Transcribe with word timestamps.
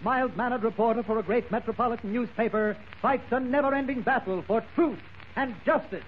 mild-mannered 0.00 0.62
reporter 0.62 1.02
for 1.02 1.18
a 1.18 1.22
great 1.22 1.50
metropolitan 1.50 2.12
newspaper, 2.12 2.76
fights 3.00 3.30
a 3.30 3.40
never-ending 3.40 4.02
battle 4.02 4.42
for 4.46 4.62
truth 4.74 4.98
and 5.36 5.54
justice. 5.64 6.04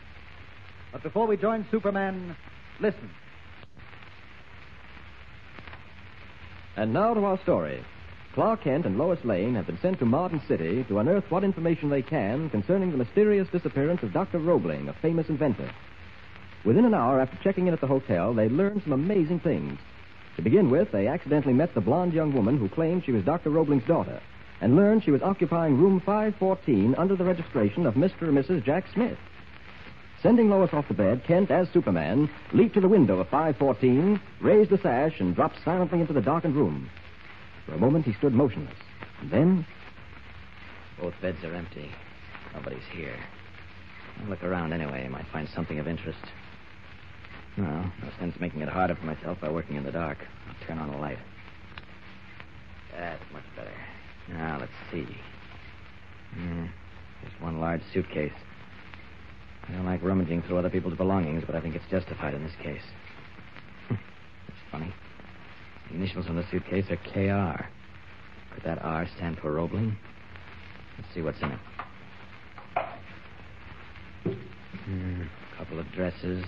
But 0.93 1.03
before 1.03 1.27
we 1.27 1.37
join 1.37 1.67
Superman, 1.71 2.37
listen. 2.81 3.11
And 6.77 6.93
now 6.93 7.15
to 7.15 7.25
our 7.25 7.39
story. 7.43 7.85
Clark 8.35 8.63
Kent 8.63 8.87
and 8.87 8.99
Lois 8.99 9.25
Lane 9.25 9.57
have 9.57 9.67
been 9.67 9.81
sent 9.81 9.99
to 9.99 10.05
Martin 10.05 10.41
City 10.47 10.85
to 10.85 11.01
unearth 11.01 11.29
what 11.29 11.43
information 11.43 11.91
they 11.91 12.03
can 12.03 12.49
concerning 12.51 12.93
the 12.93 12.97
mysterious 12.97 13.49
disappearance 13.49 14.03
of 14.05 14.13
Dr. 14.13 14.39
Roebling, 14.39 14.89
a 14.89 14.93
famous 14.93 15.29
inventor. 15.29 15.69
Within 16.65 16.85
an 16.85 16.95
hour 16.95 17.21
after 17.21 17.37
checking 17.43 17.67
in 17.67 17.75
at 17.75 17.81
the 17.81 17.87
hotel, 17.87 18.33
they 18.33 18.49
learned 18.49 18.83
some 18.85 18.93
amazing 18.93 19.41
things. 19.41 19.79
To 20.39 20.43
begin 20.43 20.71
with, 20.71 20.93
they 20.93 21.09
accidentally 21.09 21.53
met 21.53 21.75
the 21.75 21.81
blonde 21.81 22.13
young 22.13 22.33
woman 22.33 22.59
who 22.59 22.69
claimed 22.69 23.05
she 23.05 23.11
was 23.11 23.25
Dr. 23.25 23.51
Roebling's 23.51 23.89
daughter 23.89 24.21
and 24.61 24.77
learned 24.77 25.03
she 25.03 25.11
was 25.11 25.21
occupying 25.21 25.77
room 25.77 25.99
514 25.99 26.95
under 26.95 27.17
the 27.17 27.25
registration 27.25 27.87
of 27.87 27.95
Mr. 27.95 28.23
and 28.23 28.39
Mrs. 28.39 28.65
Jack 28.65 28.85
Smith. 28.95 29.19
Sending 30.23 30.49
Lois 30.49 30.73
off 30.73 30.87
to 30.87 30.95
bed, 30.95 31.25
Kent, 31.27 31.51
as 31.51 31.69
Superman, 31.71 32.31
leaped 32.53 32.75
to 32.75 32.81
the 32.81 32.87
window 32.87 33.19
of 33.19 33.29
514, 33.29 34.21
raised 34.41 34.71
the 34.71 34.79
sash, 34.79 35.19
and 35.19 35.35
dropped 35.35 35.57
silently 35.65 36.01
into 36.01 36.13
the 36.13 36.21
darkened 36.21 36.55
room. 36.55 36.89
For 37.67 37.75
a 37.75 37.79
moment, 37.79 38.05
he 38.05 38.13
stood 38.13 38.33
motionless. 38.33 38.79
And 39.21 39.31
then, 39.33 39.67
Both 41.01 41.15
beds 41.21 41.43
are 41.43 41.55
empty. 41.55 41.91
Nobody's 42.55 42.87
here. 42.93 43.17
I'll 44.21 44.29
look 44.29 44.45
around 44.45 44.73
anyway. 44.73 45.05
I 45.05 45.09
might 45.09 45.27
find 45.33 45.49
something 45.49 45.81
of 45.81 45.89
interest. 45.89 46.21
No, 47.59 47.65
no 47.65 48.11
sense 48.21 48.37
making 48.39 48.61
it 48.61 48.69
harder 48.69 48.95
for 48.95 49.05
myself 49.05 49.41
by 49.41 49.51
working 49.51 49.75
in 49.75 49.83
the 49.83 49.91
dark. 49.91 50.19
I'll 50.49 50.67
turn 50.67 50.79
on 50.79 50.91
a 50.91 51.01
light. 51.01 51.19
That's 52.97 53.21
much 53.33 53.43
better. 53.57 53.75
Now, 54.29 54.59
let's 54.61 54.71
see. 54.93 55.09
Hmm. 56.35 56.67
There's 57.21 57.41
one 57.41 57.59
large 57.59 57.81
suitcase. 57.93 58.33
I 59.69 59.73
don't 59.73 59.87
like 59.87 60.05
rummaging 60.05 60.43
through 60.43 60.57
other 60.59 60.71
people's 60.71 60.97
belongings, 60.97 61.43
but 61.45 61.57
I 61.57 61.61
think 61.61 61.75
it's 61.75 61.85
justified 61.91 62.33
in 62.35 62.45
this 62.45 62.55
case. 62.63 62.83
That's 63.91 64.61
funny. 64.71 64.95
The 65.89 65.97
initials 65.97 66.29
on 66.29 66.37
the 66.37 66.45
suitcase 66.53 66.85
are 66.91 66.97
KR. 66.97 67.65
Could 68.55 68.63
that 68.65 68.79
R 68.85 69.09
stand 69.17 69.39
for 69.39 69.53
Roebling? 69.53 69.97
Let's 70.97 71.13
see 71.13 71.23
what's 71.23 71.41
in 71.43 71.51
it. 71.51 71.59
Hmm, 74.85 75.23
a 75.23 75.57
couple 75.57 75.81
of 75.81 75.91
dresses, 75.91 76.45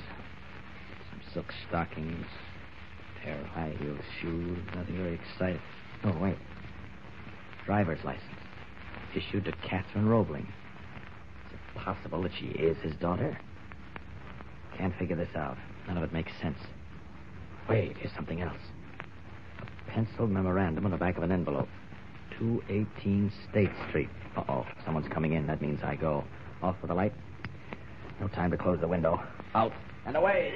silk 1.32 1.52
stockings, 1.68 2.26
pair 3.22 3.38
of 3.38 3.46
high 3.46 3.74
heel 3.80 3.96
shoes, 4.20 4.58
nothing 4.74 4.96
very 4.96 5.14
exciting. 5.14 5.60
Oh, 6.04 6.16
wait. 6.18 6.36
Driver's 7.66 8.02
license. 8.04 8.24
Issued 9.14 9.44
to 9.44 9.52
Catherine 9.68 10.08
Roebling. 10.08 10.46
Is 11.46 11.52
it 11.52 11.78
possible 11.78 12.22
that 12.22 12.32
she 12.38 12.46
is 12.46 12.76
his 12.78 12.94
daughter? 12.96 13.38
Can't 14.76 14.96
figure 14.96 15.16
this 15.16 15.34
out. 15.36 15.58
None 15.86 15.96
of 15.96 16.02
it 16.04 16.12
makes 16.12 16.32
sense. 16.40 16.58
Wait, 17.68 17.96
here's 17.98 18.14
something 18.14 18.40
else. 18.40 18.60
A 19.60 19.90
penciled 19.90 20.30
memorandum 20.30 20.84
on 20.84 20.90
the 20.90 20.96
back 20.96 21.16
of 21.16 21.22
an 21.22 21.32
envelope. 21.32 21.68
218 22.38 23.32
State 23.50 23.70
Street. 23.88 24.08
Uh-oh. 24.36 24.64
Someone's 24.84 25.08
coming 25.08 25.34
in. 25.34 25.46
That 25.46 25.60
means 25.60 25.80
I 25.82 25.96
go. 25.96 26.24
Off 26.62 26.76
with 26.80 26.88
the 26.88 26.94
light. 26.94 27.12
No 28.20 28.28
time 28.28 28.50
to 28.50 28.56
close 28.56 28.80
the 28.80 28.88
window. 28.88 29.22
Out 29.54 29.72
and 30.06 30.16
away. 30.16 30.54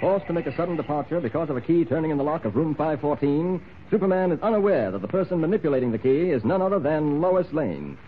Forced 0.00 0.26
to 0.26 0.32
make 0.32 0.46
a 0.46 0.56
sudden 0.56 0.76
departure 0.76 1.20
because 1.20 1.50
of 1.50 1.56
a 1.56 1.60
key 1.60 1.84
turning 1.84 2.10
in 2.10 2.18
the 2.18 2.24
lock 2.24 2.44
of 2.44 2.56
room 2.56 2.74
514, 2.74 3.60
Superman 3.90 4.32
is 4.32 4.40
unaware 4.40 4.90
that 4.90 5.02
the 5.02 5.08
person 5.08 5.40
manipulating 5.40 5.90
the 5.90 5.98
key 5.98 6.30
is 6.30 6.44
none 6.44 6.62
other 6.62 6.78
than 6.78 7.20
Lois 7.20 7.46
Lane. 7.52 7.98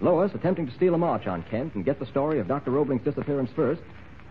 Lois, 0.00 0.34
attempting 0.34 0.66
to 0.66 0.74
steal 0.74 0.94
a 0.94 0.98
march 0.98 1.26
on 1.26 1.42
Kent 1.44 1.74
and 1.74 1.84
get 1.84 1.98
the 1.98 2.06
story 2.06 2.38
of 2.38 2.48
Dr. 2.48 2.70
Roebling's 2.70 3.04
disappearance 3.04 3.50
first, 3.54 3.80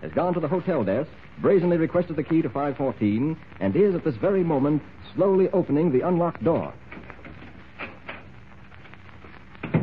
has 0.02 0.12
gone 0.12 0.34
to 0.34 0.40
the 0.40 0.48
hotel 0.48 0.84
desk, 0.84 1.10
brazenly 1.42 1.78
requested 1.78 2.16
the 2.16 2.24
key 2.24 2.42
to 2.42 2.50
514, 2.50 3.38
and 3.60 3.76
is 3.76 3.96
at 3.96 4.04
this 4.04 4.16
very 4.16 4.44
moment 4.44 4.82
slowly 5.16 5.50
opening 5.54 5.92
the 5.92 6.08
unlocked 6.08 6.44
door. 6.44 6.74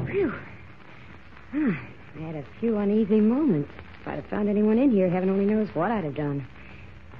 Phew. 0.07 0.33
Ah, 1.55 1.81
I 2.17 2.21
had 2.21 2.37
a 2.37 2.45
few 2.61 2.77
uneasy 2.79 3.21
moments. 3.21 3.71
If 4.01 4.09
I'd 4.09 4.17
have 4.17 4.27
found 4.27 4.49
anyone 4.49 4.79
in 4.79 4.91
here, 4.91 5.09
heaven 5.09 5.31
only 5.31 5.47
knows 5.47 5.69
what 5.75 5.91
I'd 5.91 6.05
have 6.05 6.15
done. 6.15 6.47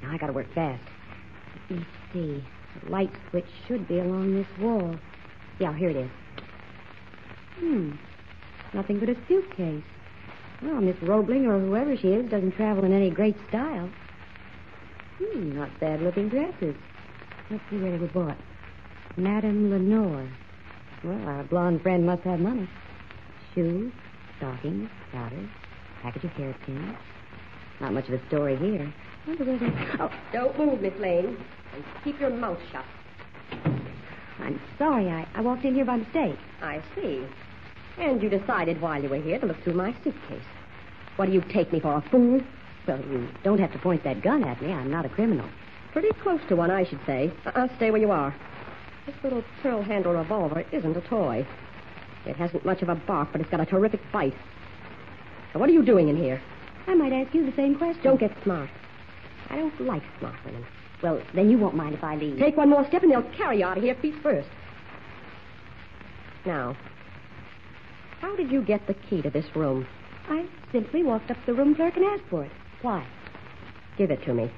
Now 0.03 0.13
I 0.13 0.19
gotta 0.19 0.33
work 0.33 0.53
fast. 0.55 0.83
Let 1.71 1.79
me 1.79 1.87
see. 2.13 2.45
The 2.85 2.91
light 2.91 3.11
switch 3.31 3.47
should 3.67 3.87
be 3.87 3.99
along 3.99 4.35
this 4.35 4.47
wall. 4.59 4.97
Yeah, 5.59 5.75
here 5.75 5.91
it 5.91 5.97
is. 5.97 6.11
Hmm. 7.59 7.93
Nothing 8.73 8.99
but 8.99 9.09
a 9.09 9.17
suitcase. 9.29 9.85
Well, 10.63 10.81
Miss 10.81 11.01
Roebling 11.03 11.47
or 11.47 11.59
whoever 11.59 11.97
she 11.97 12.09
is 12.09 12.31
doesn't 12.31 12.53
travel 12.53 12.85
in 12.85 12.93
any 12.93 13.11
great 13.11 13.37
style. 13.49 13.89
Hmm, 15.19 15.57
not 15.57 15.79
bad 15.81 16.01
looking 16.03 16.29
dresses. 16.29 16.75
Let's 17.51 17.63
see 17.69 17.79
where 17.79 17.93
they 17.93 17.99
were 17.99 18.07
bought. 18.07 18.39
Madame 19.17 19.71
Lenore. 19.71 20.29
Well, 21.05 21.29
our 21.29 21.43
blonde 21.45 21.83
friend 21.83 22.07
must 22.07 22.23
have 22.23 22.41
money. 22.41 22.69
Shoes, 23.55 23.93
stockings, 24.39 24.89
powders, 25.13 25.51
package 26.01 26.25
of 26.25 26.31
hairpins. 26.31 26.97
Not 27.81 27.93
much 27.93 28.09
of 28.09 28.15
a 28.15 28.27
story 28.29 28.57
here. 28.57 28.93
Wonder 29.27 29.45
where. 29.45 29.97
Oh, 30.01 30.11
don't 30.33 30.59
move, 30.59 30.81
Miss 30.81 30.99
Lane. 30.99 31.37
And 31.75 31.85
keep 32.03 32.21
your 32.21 32.31
mouth 32.31 32.59
shut. 32.71 32.85
I'm 34.41 34.61
sorry. 34.79 35.09
I, 35.09 35.27
I 35.35 35.41
walked 35.41 35.65
in 35.65 35.75
here 35.75 35.85
by 35.85 35.97
mistake. 35.97 36.39
I 36.61 36.83
see. 36.95 37.25
And 37.99 38.23
you 38.23 38.29
decided 38.29 38.81
while 38.81 39.03
you 39.03 39.09
were 39.09 39.21
here 39.21 39.39
to 39.39 39.47
look 39.47 39.63
through 39.63 39.75
my 39.75 39.95
suitcase. 40.03 40.43
What 41.17 41.27
do 41.27 41.33
you 41.33 41.43
take 41.53 41.73
me 41.73 41.81
for, 41.81 41.95
a 41.95 42.01
fool? 42.11 42.41
Well, 42.87 43.01
you 43.01 43.29
don't 43.45 43.61
have 43.61 43.73
to 43.73 43.79
point 43.79 44.03
that 44.05 44.23
gun 44.23 44.43
at 44.45 44.61
me. 44.61 44.73
I'm 44.73 44.91
not 44.91 45.05
a 45.05 45.09
criminal. 45.09 45.49
Pretty 45.93 46.09
close 46.23 46.41
to 46.49 46.57
one, 46.57 46.71
I 46.71 46.85
should 46.85 47.01
say. 47.07 47.31
Uh-uh, 47.47 47.69
stay 47.77 47.91
where 47.91 48.01
you 48.01 48.11
are. 48.11 48.35
This 49.07 49.15
little 49.23 49.45
pearl 49.63 49.83
handle 49.83 50.15
revolver 50.15 50.65
isn't 50.73 50.97
a 50.97 51.01
toy. 51.03 51.47
It 52.25 52.37
hasn't 52.37 52.65
much 52.65 52.83
of 52.83 52.89
a 52.89 52.95
bark, 52.95 53.29
but 53.31 53.41
it's 53.41 53.51
got 53.51 53.61
a 53.61 53.67
terrific 53.67 54.01
bite. 54.11 54.35
Now, 55.55 55.61
what 55.61 55.69
are 55.69 55.73
you 55.73 55.85
doing 55.85 56.09
in 56.09 56.17
here? 56.17 56.41
I 56.87 56.95
might 56.95 57.13
ask 57.13 57.35
you 57.35 57.45
the 57.45 57.55
same 57.55 57.77
question. 57.77 58.03
Don't 58.03 58.19
get 58.19 58.33
smart. 58.43 58.71
I 59.51 59.57
don't 59.57 59.81
like 59.81 60.03
smart 60.19 60.37
women. 60.45 60.65
Well, 61.03 61.21
then 61.35 61.51
you 61.51 61.59
won't 61.59 61.75
mind 61.75 61.95
if 61.95 62.05
I 62.05 62.17
leave. 62.17 62.39
Take 62.39 62.57
one 62.57 62.71
more 62.71 62.87
step 62.87 63.03
and 63.03 63.11
they'll 63.11 63.23
carry 63.37 63.59
you 63.59 63.67
out 63.67 63.77
of 63.77 63.83
here 63.83 63.97
feet 63.97 64.15
first. 64.23 64.49
Now, 66.47 66.77
how 68.21 68.37
did 68.37 68.51
you 68.51 68.63
get 68.63 68.87
the 68.87 68.95
key 68.95 69.23
to 69.23 69.31
this 69.31 69.47
room? 69.55 69.87
I 70.29 70.47
simply 70.71 71.03
walked 71.03 71.31
up 71.31 71.39
to 71.41 71.47
the 71.47 71.55
room 71.55 71.75
clerk 71.75 71.97
and 71.97 72.05
asked 72.05 72.29
for 72.31 72.45
it. 72.45 72.51
Why? 72.83 73.07
Give 73.99 74.11
it 74.11 74.25
to 74.25 74.35
me. 74.35 74.51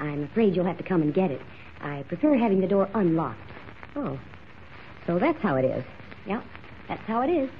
I'm 0.00 0.24
afraid 0.24 0.54
you'll 0.54 0.66
have 0.66 0.78
to 0.78 0.84
come 0.84 1.02
and 1.02 1.14
get 1.14 1.30
it. 1.30 1.40
I 1.80 2.02
prefer 2.08 2.36
having 2.36 2.60
the 2.60 2.66
door 2.66 2.88
unlocked. 2.94 3.52
Oh. 3.96 4.18
So 5.06 5.18
that's 5.18 5.40
how 5.40 5.56
it 5.56 5.64
is. 5.64 5.84
Yeah, 6.26 6.42
that's 6.88 7.02
how 7.02 7.22
it 7.22 7.30
is. 7.30 7.50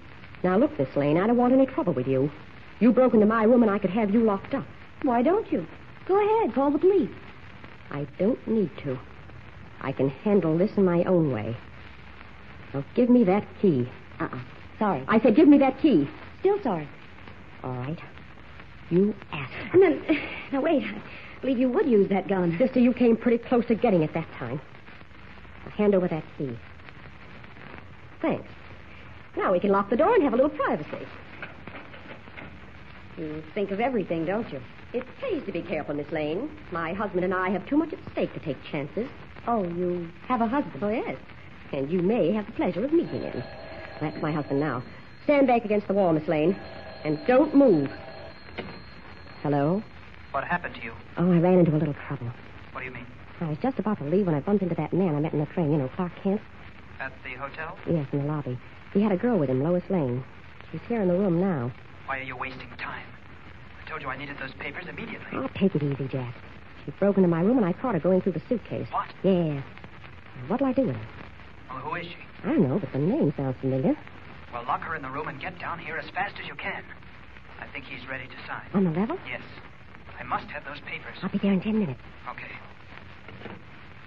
Now, 0.42 0.58
look, 0.58 0.78
Miss 0.78 0.94
Lane, 0.96 1.16
I 1.16 1.26
don't 1.26 1.36
want 1.36 1.52
any 1.52 1.66
trouble 1.66 1.92
with 1.92 2.06
you. 2.06 2.30
You 2.80 2.92
broke 2.92 3.14
into 3.14 3.26
my 3.26 3.44
room 3.44 3.62
and 3.62 3.70
I 3.70 3.78
could 3.78 3.90
have 3.90 4.10
you 4.10 4.20
locked 4.20 4.54
up. 4.54 4.66
Why 5.02 5.22
don't 5.22 5.50
you? 5.52 5.66
Go 6.06 6.20
ahead, 6.20 6.54
call 6.54 6.70
the 6.70 6.78
police. 6.78 7.10
I 7.90 8.06
don't 8.18 8.46
need 8.46 8.70
to. 8.78 8.98
I 9.80 9.92
can 9.92 10.08
handle 10.08 10.56
this 10.58 10.70
in 10.76 10.84
my 10.84 11.04
own 11.04 11.32
way. 11.32 11.56
Now 12.72 12.84
give 12.94 13.08
me 13.08 13.24
that 13.24 13.46
key. 13.60 13.88
Uh-uh. 14.20 14.38
Sorry. 14.78 15.04
I 15.08 15.20
said 15.20 15.36
give 15.36 15.48
me 15.48 15.58
that 15.58 15.80
key. 15.80 16.08
Still 16.40 16.60
sorry. 16.62 16.88
All 17.62 17.74
right. 17.74 17.98
You 18.90 19.14
ask. 19.32 19.52
And 19.72 19.82
then, 19.82 20.02
now 20.52 20.60
wait. 20.60 20.84
I 20.84 21.00
believe 21.40 21.58
you 21.58 21.68
would 21.68 21.86
use 21.86 22.08
that 22.10 22.28
gun. 22.28 22.56
Sister, 22.58 22.80
you 22.80 22.92
came 22.92 23.16
pretty 23.16 23.38
close 23.38 23.64
to 23.66 23.74
getting 23.74 24.02
it 24.02 24.12
that 24.14 24.30
time. 24.38 24.60
Now 25.64 25.72
hand 25.72 25.94
over 25.94 26.08
that 26.08 26.24
key. 26.36 26.58
Thanks. 28.20 28.48
Now 29.36 29.52
we 29.52 29.60
can 29.60 29.70
lock 29.70 29.90
the 29.90 29.96
door 29.96 30.14
and 30.14 30.22
have 30.22 30.32
a 30.32 30.36
little 30.36 30.50
privacy. 30.50 31.06
You 33.16 33.42
think 33.54 33.70
of 33.70 33.80
everything, 33.80 34.24
don't 34.24 34.50
you? 34.52 34.60
It 34.94 35.04
pays 35.20 35.44
to 35.44 35.50
be 35.50 35.60
careful, 35.60 35.92
Miss 35.92 36.12
Lane. 36.12 36.48
My 36.70 36.92
husband 36.92 37.24
and 37.24 37.34
I 37.34 37.50
have 37.50 37.66
too 37.66 37.76
much 37.76 37.92
at 37.92 37.98
stake 38.12 38.32
to 38.34 38.38
take 38.38 38.62
chances. 38.62 39.08
Oh, 39.48 39.64
you 39.64 40.08
have 40.28 40.40
a 40.40 40.46
husband? 40.46 40.84
Oh, 40.84 40.88
yes. 40.88 41.16
And 41.72 41.90
you 41.90 42.00
may 42.00 42.30
have 42.30 42.46
the 42.46 42.52
pleasure 42.52 42.84
of 42.84 42.92
meeting 42.92 43.22
him. 43.22 43.42
That's 44.00 44.22
my 44.22 44.30
husband 44.30 44.60
now. 44.60 44.84
Stand 45.24 45.48
back 45.48 45.64
against 45.64 45.88
the 45.88 45.94
wall, 45.94 46.12
Miss 46.12 46.28
Lane. 46.28 46.56
And 47.02 47.18
don't 47.26 47.56
move. 47.56 47.90
Hello? 49.42 49.82
What 50.30 50.44
happened 50.44 50.76
to 50.76 50.80
you? 50.80 50.92
Oh, 51.16 51.32
I 51.32 51.38
ran 51.38 51.58
into 51.58 51.74
a 51.74 51.78
little 51.78 51.96
trouble. 52.06 52.30
What 52.70 52.82
do 52.82 52.86
you 52.86 52.92
mean? 52.92 53.06
I 53.40 53.48
was 53.48 53.58
just 53.58 53.80
about 53.80 53.98
to 53.98 54.04
leave 54.04 54.26
when 54.26 54.36
I 54.36 54.40
bumped 54.40 54.62
into 54.62 54.76
that 54.76 54.92
man 54.92 55.16
I 55.16 55.20
met 55.20 55.32
in 55.32 55.40
the 55.40 55.46
train. 55.46 55.72
You 55.72 55.78
know, 55.78 55.90
Clark 55.96 56.12
Kent? 56.22 56.40
At 57.00 57.12
the 57.24 57.34
hotel? 57.34 57.76
Yes, 57.90 58.06
in 58.12 58.20
the 58.20 58.26
lobby. 58.26 58.56
He 58.92 59.02
had 59.02 59.10
a 59.10 59.16
girl 59.16 59.40
with 59.40 59.50
him, 59.50 59.60
Lois 59.60 59.82
Lane. 59.90 60.22
She's 60.70 60.80
here 60.88 61.02
in 61.02 61.08
the 61.08 61.14
room 61.14 61.40
now. 61.40 61.72
Why 62.06 62.20
are 62.20 62.22
you 62.22 62.36
wasting 62.36 62.70
time? 62.78 63.06
I 63.94 63.96
told 63.96 64.02
you 64.02 64.08
I 64.08 64.16
needed 64.16 64.38
those 64.40 64.52
papers 64.58 64.86
immediately. 64.88 65.28
Oh, 65.34 65.48
take 65.54 65.76
it 65.76 65.82
easy, 65.84 66.08
Jack. 66.08 66.34
She 66.84 66.90
broke 66.98 67.16
into 67.16 67.28
my 67.28 67.42
room 67.42 67.58
and 67.58 67.64
I 67.64 67.72
caught 67.74 67.94
her 67.94 68.00
going 68.00 68.22
through 68.22 68.32
the 68.32 68.42
suitcase. 68.48 68.88
What? 68.90 69.06
Yeah. 69.22 69.62
What'll 70.48 70.66
I 70.66 70.72
do 70.72 70.82
with 70.82 70.96
her? 70.96 71.06
Well, 71.70 71.78
who 71.78 71.94
is 71.94 72.06
she? 72.06 72.16
I 72.42 72.56
know, 72.56 72.80
but 72.80 72.92
the 72.92 72.98
name 72.98 73.32
sounds 73.36 73.56
familiar. 73.60 73.96
Well, 74.52 74.64
lock 74.64 74.80
her 74.80 74.96
in 74.96 75.02
the 75.02 75.10
room 75.10 75.28
and 75.28 75.40
get 75.40 75.60
down 75.60 75.78
here 75.78 75.96
as 75.96 76.10
fast 76.10 76.34
as 76.42 76.48
you 76.48 76.56
can. 76.56 76.82
I 77.60 77.68
think 77.68 77.84
he's 77.84 78.04
ready 78.08 78.26
to 78.26 78.46
sign. 78.48 78.66
On 78.74 78.82
the 78.82 78.90
level? 78.90 79.16
Yes. 79.28 79.42
I 80.18 80.24
must 80.24 80.46
have 80.46 80.64
those 80.64 80.80
papers. 80.80 81.16
I'll 81.22 81.28
be 81.30 81.38
there 81.38 81.52
in 81.52 81.60
ten 81.60 81.78
minutes. 81.78 82.00
Okay. 82.28 82.50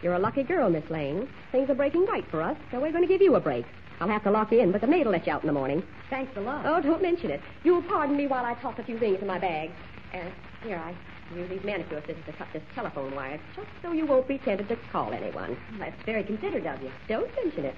You're 0.03 0.15
a 0.15 0.19
lucky 0.19 0.43
girl, 0.43 0.69
Miss 0.69 0.89
Lane. 0.89 1.29
Things 1.53 1.69
are 1.69 1.75
breaking 1.75 2.07
right 2.07 2.25
for 2.29 2.41
us, 2.41 2.57
so 2.71 2.81
we're 2.81 2.91
going 2.91 3.03
to 3.03 3.07
give 3.07 3.21
you 3.21 3.35
a 3.35 3.39
break. 3.39 3.65
I'll 3.99 4.07
have 4.07 4.23
to 4.23 4.31
lock 4.31 4.51
you 4.51 4.59
in, 4.59 4.71
but 4.71 4.81
the 4.81 4.87
maid'll 4.87 5.11
let 5.11 5.25
you 5.25 5.33
out 5.33 5.41
in 5.41 5.47
the 5.47 5.53
morning. 5.53 5.81
Thanks 6.09 6.35
a 6.37 6.41
lot. 6.41 6.65
Oh, 6.65 6.81
don't 6.81 7.01
mention 7.01 7.31
it. 7.31 7.41
You'll 7.63 7.81
pardon 7.81 8.15
me 8.15 8.27
while 8.27 8.45
I 8.45 8.53
toss 8.55 8.75
a 8.77 8.83
few 8.83 8.99
things 8.99 9.19
in 9.21 9.27
my 9.27 9.39
bag. 9.39 9.71
Uh, 10.13 10.19
here, 10.63 10.77
I 10.77 10.95
use 11.35 11.49
these 11.49 11.63
manicure 11.63 12.01
scissors 12.01 12.23
to 12.25 12.33
cut 12.33 12.47
this 12.53 12.63
telephone 12.75 13.15
wire, 13.15 13.39
just 13.55 13.67
so 13.81 13.91
you 13.91 14.05
won't 14.05 14.27
be 14.27 14.37
tempted 14.37 14.69
to 14.69 14.77
call 14.91 15.11
anyone. 15.13 15.57
That's 15.79 16.01
very 16.05 16.23
considerate 16.23 16.65
of 16.65 16.81
you. 16.81 16.91
Don't 17.07 17.29
mention 17.35 17.65
it. 17.65 17.75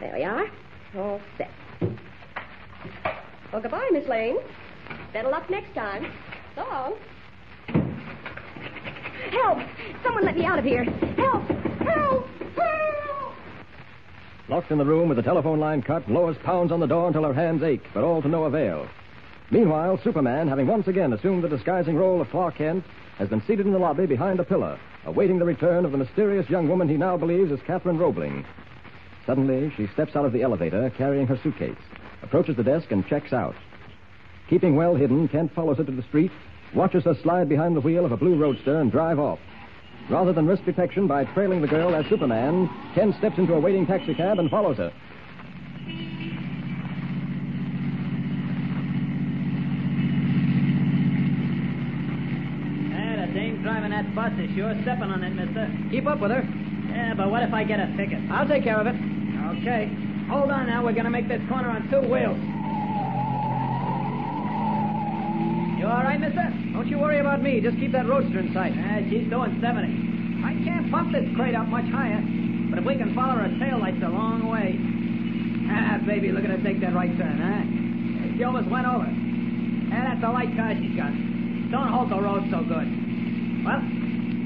There 0.00 0.14
we 0.14 0.24
are. 0.24 0.46
All 0.96 1.20
set. 1.36 1.50
Well, 3.52 3.62
goodbye, 3.62 3.88
Miss 3.92 4.08
Lane. 4.08 4.38
Better 5.12 5.28
luck 5.28 5.50
next 5.50 5.74
time. 5.74 6.10
So 6.54 6.62
long. 6.62 6.94
Help! 9.30 9.58
Someone 10.02 10.24
let 10.24 10.36
me 10.36 10.44
out 10.44 10.58
of 10.58 10.64
here. 10.64 10.84
Help! 10.84 11.42
Help! 11.80 12.26
Help! 12.56 13.17
Locked 14.48 14.70
in 14.70 14.78
the 14.78 14.84
room 14.84 15.08
with 15.08 15.16
the 15.16 15.22
telephone 15.22 15.60
line 15.60 15.82
cut, 15.82 16.10
Lois 16.10 16.38
pounds 16.42 16.72
on 16.72 16.80
the 16.80 16.86
door 16.86 17.06
until 17.06 17.24
her 17.24 17.34
hands 17.34 17.62
ache, 17.62 17.84
but 17.92 18.02
all 18.02 18.22
to 18.22 18.28
no 18.28 18.44
avail. 18.44 18.88
Meanwhile, 19.50 20.00
Superman, 20.02 20.48
having 20.48 20.66
once 20.66 20.88
again 20.88 21.12
assumed 21.12 21.44
the 21.44 21.50
disguising 21.50 21.96
role 21.96 22.22
of 22.22 22.30
Clark 22.30 22.56
Kent, 22.56 22.84
has 23.18 23.28
been 23.28 23.42
seated 23.42 23.66
in 23.66 23.72
the 23.72 23.78
lobby 23.78 24.06
behind 24.06 24.40
a 24.40 24.44
pillar, 24.44 24.78
awaiting 25.04 25.38
the 25.38 25.44
return 25.44 25.84
of 25.84 25.92
the 25.92 25.98
mysterious 25.98 26.48
young 26.48 26.66
woman 26.66 26.88
he 26.88 26.96
now 26.96 27.18
believes 27.18 27.50
is 27.50 27.60
Catherine 27.66 27.98
Roebling. 27.98 28.46
Suddenly, 29.26 29.70
she 29.76 29.86
steps 29.88 30.16
out 30.16 30.24
of 30.24 30.32
the 30.32 30.42
elevator 30.42 30.90
carrying 30.96 31.26
her 31.26 31.38
suitcase, 31.42 31.76
approaches 32.22 32.56
the 32.56 32.64
desk, 32.64 32.90
and 32.90 33.06
checks 33.06 33.34
out. 33.34 33.54
Keeping 34.48 34.76
well 34.76 34.94
hidden, 34.94 35.28
Kent 35.28 35.52
follows 35.54 35.76
her 35.76 35.84
to 35.84 35.92
the 35.92 36.02
street, 36.04 36.32
watches 36.74 37.04
her 37.04 37.14
slide 37.22 37.50
behind 37.50 37.76
the 37.76 37.82
wheel 37.82 38.06
of 38.06 38.12
a 38.12 38.16
blue 38.16 38.36
roadster, 38.36 38.80
and 38.80 38.90
drive 38.90 39.18
off. 39.18 39.40
Rather 40.10 40.32
than 40.32 40.46
risk 40.46 40.64
detection 40.64 41.06
by 41.06 41.24
trailing 41.26 41.60
the 41.60 41.68
girl 41.68 41.94
as 41.94 42.06
Superman, 42.06 42.68
Kent 42.94 43.14
steps 43.18 43.36
into 43.36 43.52
a 43.52 43.60
waiting 43.60 43.86
taxicab 43.86 44.38
and 44.38 44.50
follows 44.50 44.78
her. 44.78 44.90
Yeah, 52.90 53.26
the 53.26 53.32
dame 53.34 53.60
driving 53.62 53.90
that 53.90 54.14
bus 54.14 54.32
is 54.38 54.50
sure 54.56 54.74
stepping 54.82 55.10
on 55.10 55.22
it, 55.22 55.34
mister. 55.34 55.70
Keep 55.90 56.06
up 56.06 56.20
with 56.20 56.30
her. 56.30 56.42
Yeah, 56.88 57.12
but 57.14 57.30
what 57.30 57.42
if 57.42 57.52
I 57.52 57.64
get 57.64 57.78
a 57.78 57.94
ticket? 57.96 58.18
I'll 58.30 58.48
take 58.48 58.64
care 58.64 58.80
of 58.80 58.86
it. 58.86 58.96
Okay. 59.60 59.90
Hold 60.30 60.50
on 60.50 60.66
now. 60.66 60.84
We're 60.84 60.92
going 60.92 61.04
to 61.04 61.10
make 61.10 61.28
this 61.28 61.46
corner 61.48 61.68
on 61.68 61.88
two 61.90 62.00
wheels. 62.00 62.38
You 65.88 65.94
all 65.94 66.04
right, 66.04 66.20
mister? 66.20 66.44
Don't 66.74 66.86
you 66.86 66.98
worry 66.98 67.18
about 67.18 67.40
me. 67.40 67.62
Just 67.62 67.78
keep 67.78 67.92
that 67.92 68.06
roadster 68.06 68.40
in 68.40 68.52
sight. 68.52 68.76
Yeah, 68.76 69.00
she's 69.08 69.26
doing 69.30 69.56
70. 69.56 70.44
I 70.44 70.52
can't 70.60 70.92
pump 70.92 71.16
this 71.16 71.24
crate 71.34 71.54
up 71.54 71.66
much 71.68 71.88
higher. 71.88 72.20
But 72.68 72.80
if 72.80 72.84
we 72.84 72.96
can 73.00 73.14
follow 73.14 73.36
her 73.40 73.48
tail 73.56 73.78
lights 73.80 73.96
a 74.04 74.10
long 74.12 74.52
way. 74.52 74.76
Ah, 75.72 75.96
baby, 76.04 76.30
look 76.30 76.44
at 76.44 76.50
her 76.50 76.60
take 76.60 76.82
that 76.84 76.92
right 76.92 77.08
turn, 77.16 77.40
huh? 77.40 77.64
She 78.36 78.44
almost 78.44 78.68
went 78.68 78.84
over. 78.84 79.08
Yeah, 79.08 80.12
that's 80.12 80.20
a 80.22 80.28
light 80.28 80.52
car 80.60 80.76
she's 80.76 80.92
got. 80.92 81.08
Don't 81.72 81.88
hold 81.88 82.12
the 82.12 82.20
road 82.20 82.44
so 82.52 82.60
good. 82.68 82.84
Well, 83.64 83.80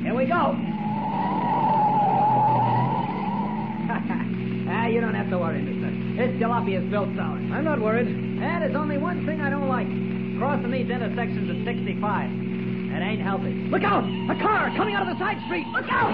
here 0.06 0.15
we 0.15 0.31
go. 0.31 0.55
ah, 4.71 4.87
you 4.87 5.03
don't 5.03 5.19
have 5.19 5.29
to 5.31 5.39
worry, 5.43 5.59
mister. 5.59 5.91
This 6.23 6.39
jalopy 6.39 6.79
is 6.79 6.87
built 6.89 7.11
solid. 7.19 7.50
I'm 7.50 7.65
not 7.65 7.81
worried. 7.83 8.06
And 8.06 8.62
there's 8.62 8.77
only 8.77 8.97
one 8.97 9.27
thing 9.27 9.41
I 9.41 9.50
don't 9.50 9.67
like. 9.67 9.89
Crossing 10.43 10.73
these 10.73 10.91
intersections 10.91 11.49
at 11.49 11.65
65. 11.65 12.00
That 12.91 13.00
ain't 13.00 13.23
healthy. 13.23 13.53
Look 13.71 13.85
out! 13.85 14.03
A 14.03 14.35
car 14.43 14.75
coming 14.77 14.97
out 14.97 15.06
of 15.06 15.17
the 15.17 15.25
side 15.25 15.41
street! 15.47 15.69
Look 15.69 15.87
out! 15.89 16.12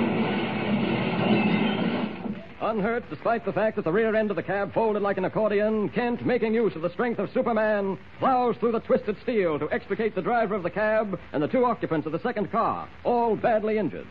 Unhurt, 2.60 3.08
despite 3.08 3.46
the 3.46 3.54
fact 3.54 3.76
that 3.76 3.86
the 3.86 3.90
rear 3.90 4.14
end 4.14 4.28
of 4.28 4.36
the 4.36 4.42
cab 4.42 4.74
folded 4.74 5.00
like 5.00 5.16
an 5.16 5.24
accordion, 5.24 5.88
Kent, 5.88 6.26
making 6.26 6.52
use 6.52 6.76
of 6.76 6.82
the 6.82 6.90
strength 6.90 7.18
of 7.18 7.30
Superman, 7.32 7.96
plows 8.18 8.54
through 8.58 8.72
the 8.72 8.80
twisted 8.80 9.16
steel 9.22 9.58
to 9.58 9.70
extricate 9.70 10.14
the 10.14 10.20
driver 10.20 10.54
of 10.54 10.62
the 10.62 10.68
cab 10.68 11.18
and 11.32 11.42
the 11.42 11.48
two 11.48 11.64
occupants 11.64 12.04
of 12.04 12.12
the 12.12 12.20
second 12.20 12.52
car, 12.52 12.86
all 13.04 13.34
badly 13.34 13.78
injured. 13.78 14.06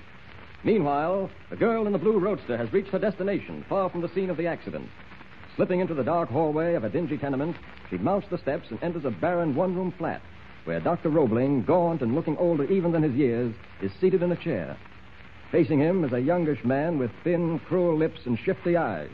Meanwhile, 0.64 1.30
the 1.52 1.56
girl 1.56 1.86
in 1.86 1.94
the 1.94 2.00
blue 2.00 2.18
roadster 2.18 2.57
has 2.57 2.74
reached 2.74 2.90
her 2.90 2.97
destination, 2.97 3.64
far 3.69 3.88
from 3.92 4.02
the 4.02 4.09
scene 4.09 4.31
of 4.31 4.38
the 4.38 4.47
accident. 4.47 4.90
Slipping 5.57 5.80
into 5.80 5.95
the 5.95 6.04
dark 6.04 6.30
hallway 6.30 6.76
of 6.76 6.83
a 6.83 6.90
dingy 6.90 7.18
tenement, 7.18 7.57
she 7.90 7.97
mounts 7.97 8.28
the 8.30 8.37
steps 8.37 8.68
and 8.69 8.81
enters 8.83 9.06
a 9.06 9.09
barren 9.09 9.56
one 9.56 9.76
room 9.76 9.92
flat, 9.97 10.21
where 10.66 10.80
Dr. 10.80 11.09
Roebling, 11.09 11.64
gaunt 11.64 12.04
and 12.04 12.14
looking 12.14 12.37
older 12.37 12.64
even 12.66 12.92
than 12.92 13.02
his 13.02 13.16
years, 13.16 13.56
is 13.81 13.92
seated 13.99 14.21
in 14.21 14.31
a 14.31 14.35
chair. 14.35 14.78
Facing 15.52 15.80
him 15.80 16.04
is 16.04 16.14
a 16.14 16.19
youngish 16.19 16.64
man 16.64 16.99
with 16.99 17.09
thin, 17.23 17.57
cruel 17.57 17.97
lips 17.97 18.19
and 18.26 18.37
shifty 18.37 18.78
eyes. 18.78 19.09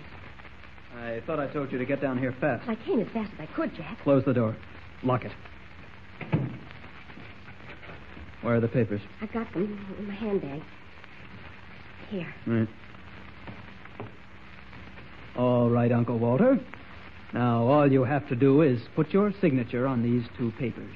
I 0.98 1.22
thought 1.26 1.40
I 1.40 1.48
told 1.48 1.72
you 1.72 1.78
to 1.78 1.86
get 1.86 2.02
down 2.02 2.18
here 2.18 2.36
fast. 2.42 2.68
I 2.68 2.76
came 2.76 3.00
as 3.00 3.08
fast 3.14 3.32
as 3.36 3.40
I 3.40 3.46
could, 3.54 3.74
Jack. 3.74 4.02
Close 4.04 4.26
the 4.26 4.34
door. 4.34 4.58
Lock 5.02 5.24
it. 5.24 5.32
Where 8.42 8.56
are 8.56 8.60
the 8.60 8.68
papers? 8.68 9.02
I 9.22 9.28
got 9.28 9.52
them 9.54 9.80
in 9.98 10.08
my 10.08 10.14
handbag. 10.14 10.62
Here. 12.10 12.36
Right. 12.46 12.68
All 15.36 15.70
right, 15.70 15.92
Uncle 15.92 16.20
Walter. 16.20 16.60
Now, 17.34 17.64
all 17.64 17.92
you 17.92 18.04
have 18.04 18.28
to 18.30 18.36
do 18.36 18.62
is 18.62 18.82
put 18.96 19.12
your 19.12 19.34
signature 19.42 19.88
on 19.88 20.04
these 20.04 20.24
two 20.38 20.52
papers. 20.60 20.96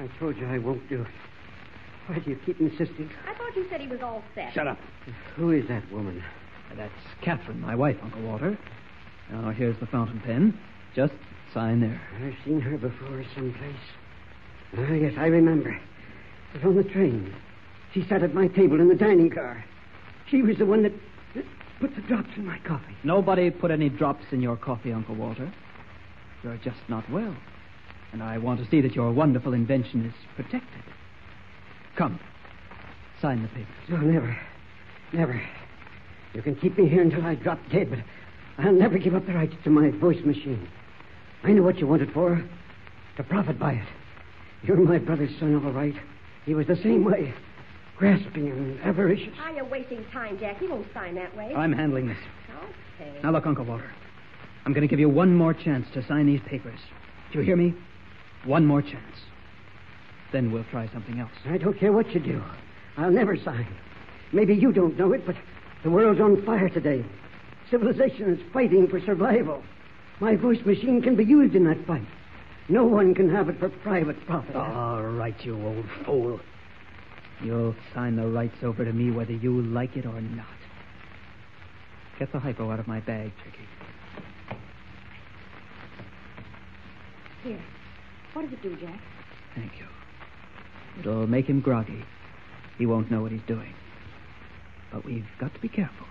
I 0.00 0.08
told 0.18 0.36
you 0.36 0.46
I 0.46 0.58
won't 0.58 0.88
do 0.88 1.02
it. 1.02 1.08
Why 2.08 2.18
do 2.18 2.30
you 2.30 2.36
keep 2.44 2.60
insisting? 2.60 3.08
I 3.28 3.34
thought 3.34 3.54
you 3.54 3.66
said 3.70 3.80
he 3.80 3.86
was 3.86 4.00
all 4.00 4.24
set. 4.34 4.52
Shut 4.52 4.66
up. 4.66 4.78
Who 5.36 5.52
is 5.52 5.68
that 5.68 5.90
woman? 5.92 6.22
That's 6.76 6.92
Catherine, 7.20 7.60
my 7.60 7.76
wife, 7.76 7.96
Uncle 8.02 8.22
Walter. 8.22 8.58
Now, 9.30 9.50
here's 9.50 9.78
the 9.78 9.86
fountain 9.86 10.20
pen. 10.20 10.58
Just 10.96 11.12
sign 11.54 11.80
there. 11.80 12.00
I've 12.20 12.34
seen 12.44 12.60
her 12.60 12.76
before 12.76 13.24
someplace. 13.34 13.76
Ah, 14.76 14.92
yes, 14.92 15.14
I 15.16 15.26
remember. 15.26 15.70
It 16.54 16.64
was 16.64 16.64
on 16.64 16.76
the 16.76 16.84
train. 16.84 17.34
She 17.94 18.04
sat 18.08 18.22
at 18.22 18.34
my 18.34 18.48
table 18.48 18.80
in 18.80 18.88
the 18.88 18.94
dining 18.94 19.30
car. 19.30 19.64
She 20.28 20.42
was 20.42 20.56
the 20.58 20.66
one 20.66 20.82
that, 20.82 20.92
that 20.92 21.00
put 21.82 21.96
the 21.96 22.02
drops 22.02 22.28
in 22.36 22.46
my 22.46 22.58
coffee. 22.58 22.96
Nobody 23.02 23.50
put 23.50 23.72
any 23.72 23.88
drops 23.88 24.24
in 24.30 24.40
your 24.40 24.56
coffee, 24.56 24.92
Uncle 24.92 25.16
Walter. 25.16 25.52
You're 26.44 26.56
just 26.58 26.78
not 26.88 27.10
well. 27.10 27.36
And 28.12 28.22
I 28.22 28.38
want 28.38 28.62
to 28.62 28.70
see 28.70 28.80
that 28.82 28.94
your 28.94 29.10
wonderful 29.10 29.52
invention 29.52 30.06
is 30.06 30.14
protected. 30.36 30.82
Come. 31.96 32.20
Sign 33.20 33.42
the 33.42 33.48
papers. 33.48 33.74
No, 33.88 33.96
never. 33.96 34.38
Never. 35.12 35.42
You 36.34 36.42
can 36.42 36.54
keep 36.54 36.78
me 36.78 36.86
here 36.86 37.02
until 37.02 37.26
I 37.26 37.34
drop 37.34 37.58
dead, 37.72 37.90
but 37.90 37.98
I'll 38.64 38.72
never 38.72 38.96
give 38.96 39.16
up 39.16 39.26
the 39.26 39.34
rights 39.34 39.54
to 39.64 39.70
my 39.70 39.90
voice 39.90 40.24
machine. 40.24 40.68
I 41.42 41.50
know 41.50 41.62
what 41.62 41.78
you 41.78 41.88
want 41.88 42.02
it 42.02 42.12
for. 42.14 42.44
To 43.16 43.22
profit 43.24 43.58
by 43.58 43.72
it. 43.72 43.88
You're 44.62 44.76
my 44.76 44.98
brother's 44.98 45.36
son, 45.40 45.60
all 45.66 45.72
right. 45.72 45.96
He 46.46 46.54
was 46.54 46.68
the 46.68 46.76
same 46.76 47.02
way. 47.02 47.34
Grasping 48.02 48.50
and 48.50 48.80
avaricious. 48.80 49.32
Ah, 49.38 49.52
you're 49.54 49.64
wasting 49.64 50.04
time, 50.12 50.36
Jack. 50.36 50.58
He 50.58 50.66
won't 50.66 50.92
sign 50.92 51.14
that 51.14 51.36
way. 51.36 51.54
I'm 51.54 51.72
handling 51.72 52.08
this. 52.08 52.18
Okay. 53.00 53.20
Now, 53.22 53.30
look, 53.30 53.46
Uncle 53.46 53.64
Walter. 53.64 53.92
I'm 54.66 54.72
going 54.72 54.82
to 54.82 54.88
give 54.88 54.98
you 54.98 55.08
one 55.08 55.36
more 55.36 55.54
chance 55.54 55.86
to 55.94 56.04
sign 56.08 56.26
these 56.26 56.40
papers. 56.40 56.80
Do 57.30 57.38
you 57.38 57.44
hear 57.44 57.54
me? 57.54 57.74
One 58.44 58.66
more 58.66 58.82
chance. 58.82 59.16
Then 60.32 60.50
we'll 60.50 60.64
try 60.64 60.88
something 60.92 61.20
else. 61.20 61.30
I 61.46 61.58
don't 61.58 61.78
care 61.78 61.92
what 61.92 62.12
you 62.12 62.18
do. 62.18 62.42
I'll 62.96 63.12
never 63.12 63.36
sign. 63.36 63.68
Maybe 64.32 64.56
you 64.56 64.72
don't 64.72 64.98
know 64.98 65.12
it, 65.12 65.24
but 65.24 65.36
the 65.84 65.90
world's 65.90 66.20
on 66.20 66.44
fire 66.44 66.68
today. 66.68 67.04
Civilization 67.70 68.32
is 68.34 68.52
fighting 68.52 68.88
for 68.88 69.00
survival. 69.00 69.62
My 70.18 70.34
voice 70.34 70.64
machine 70.66 71.02
can 71.02 71.14
be 71.14 71.24
used 71.24 71.54
in 71.54 71.62
that 71.64 71.86
fight. 71.86 72.06
No 72.68 72.84
one 72.84 73.14
can 73.14 73.30
have 73.30 73.48
it 73.48 73.60
for 73.60 73.68
private 73.68 74.26
profit. 74.26 74.56
All 74.56 75.02
right, 75.02 75.36
you 75.44 75.54
old 75.64 75.86
fool. 76.04 76.40
You'll 77.44 77.74
sign 77.94 78.16
the 78.16 78.26
rights 78.26 78.56
over 78.62 78.84
to 78.84 78.92
me 78.92 79.10
whether 79.10 79.32
you 79.32 79.62
like 79.62 79.96
it 79.96 80.06
or 80.06 80.20
not. 80.20 80.46
Get 82.18 82.30
the 82.32 82.38
hypo 82.38 82.70
out 82.70 82.78
of 82.78 82.86
my 82.86 83.00
bag, 83.00 83.32
Tricky. 83.42 83.66
Here. 87.42 87.60
What 88.32 88.42
does 88.42 88.52
it 88.52 88.62
do, 88.62 88.76
Jack? 88.76 89.00
Thank 89.56 89.72
you. 89.78 89.86
It'll 91.00 91.26
make 91.26 91.46
him 91.46 91.60
groggy. 91.60 92.04
He 92.78 92.86
won't 92.86 93.10
know 93.10 93.22
what 93.22 93.32
he's 93.32 93.42
doing. 93.46 93.74
But 94.92 95.04
we've 95.04 95.26
got 95.40 95.52
to 95.54 95.60
be 95.60 95.68
careful. 95.68 96.06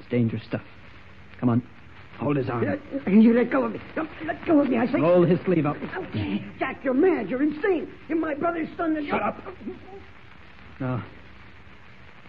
It's 0.00 0.08
dangerous 0.10 0.42
stuff. 0.48 0.62
Come 1.38 1.48
on. 1.48 1.62
Hold 2.18 2.36
his 2.36 2.48
arm. 2.50 2.66
Uh, 2.66 3.10
You 3.10 3.32
let 3.32 3.50
go 3.50 3.64
of 3.64 3.72
me. 3.72 3.80
Don't 3.94 4.10
Let 4.26 4.44
go 4.44 4.60
of 4.60 4.68
me, 4.68 4.76
I 4.78 4.86
say. 4.90 5.00
Roll 5.00 5.22
his 5.24 5.38
sleeve 5.44 5.64
up. 5.64 5.76
Oh, 5.96 6.04
Jack, 6.58 6.80
you're 6.84 6.92
mad. 6.92 7.30
You're 7.30 7.42
insane. 7.42 7.90
You're 8.08 8.18
my 8.18 8.34
brother's 8.34 8.68
son. 8.76 9.06
Shut 9.08 9.22
up. 9.22 9.40
No. 10.80 11.02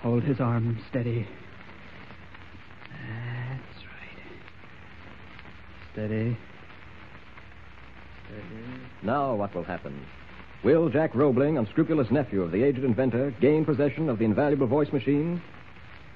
Hold 0.01 0.23
his 0.23 0.39
arm 0.41 0.77
steady. 0.89 1.25
That's 2.89 3.85
right. 3.85 4.25
Steady. 5.93 6.37
Steady. 8.25 8.63
Now, 9.03 9.35
what 9.35 9.55
will 9.55 9.63
happen? 9.63 10.05
Will 10.63 10.89
Jack 10.89 11.15
Roebling, 11.15 11.57
unscrupulous 11.57 12.11
nephew 12.11 12.41
of 12.43 12.51
the 12.51 12.63
aged 12.63 12.83
inventor, 12.83 13.33
gain 13.39 13.63
possession 13.63 14.09
of 14.09 14.19
the 14.19 14.25
invaluable 14.25 14.67
voice 14.67 14.91
machine? 14.91 15.41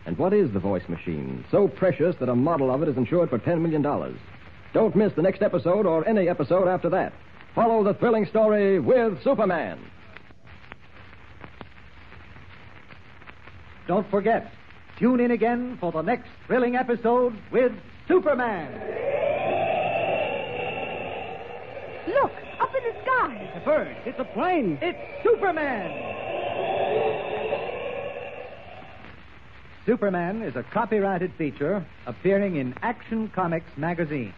And 0.06 0.18
what 0.18 0.34
is 0.34 0.52
the 0.52 0.60
voice 0.60 0.88
machine? 0.88 1.44
So 1.50 1.68
precious 1.68 2.16
that 2.20 2.30
a 2.30 2.36
model 2.36 2.70
of 2.70 2.84
it 2.84 2.90
is 2.90 2.98
insured 2.98 3.30
for 3.30 3.40
$10 3.40 3.62
million. 3.62 3.82
Don't 4.74 4.96
miss 4.96 5.14
the 5.14 5.22
next 5.22 5.42
episode 5.42 5.86
or 5.86 6.08
any 6.08 6.28
episode 6.28 6.68
after 6.68 6.90
that. 6.90 7.14
Follow 7.56 7.84
the 7.84 7.94
thrilling 7.94 8.26
story 8.26 8.80
with 8.80 9.24
Superman. 9.24 9.80
Don't 13.88 14.10
forget, 14.10 14.52
tune 14.98 15.20
in 15.20 15.32
again 15.32 15.78
for 15.80 15.92
the 15.92 16.02
next 16.02 16.28
thrilling 16.48 16.76
episode 16.76 17.36
with 17.52 17.72
Superman. 18.08 18.72
Look, 22.08 22.32
up 22.60 22.70
in 22.76 22.84
the 22.84 23.02
sky. 23.04 23.52
It's 23.54 23.58
a 23.58 23.66
bird. 23.66 23.98
It's 24.06 24.20
a 24.20 24.26
plane. 24.26 24.80
It's 24.82 24.98
Superman. 25.24 26.14
Superman 29.86 30.42
is 30.42 30.56
a 30.56 30.64
copyrighted 30.64 31.32
feature 31.38 31.86
appearing 32.08 32.56
in 32.56 32.74
Action 32.82 33.30
Comics 33.36 33.70
magazine. 33.78 34.34